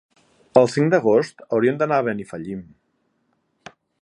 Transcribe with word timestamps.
El 0.61 0.69
cinc 0.75 0.89
d'agost 0.93 1.45
hauria 1.57 1.77
d'anar 1.83 2.01
a 2.01 2.07
Benifallim. 2.11 2.65